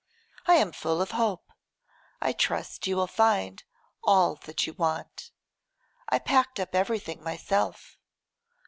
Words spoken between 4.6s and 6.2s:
you want. I